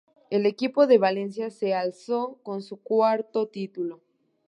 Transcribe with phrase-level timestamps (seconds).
[0.31, 4.01] El equipo de Valencia se alzó con su cuarto título.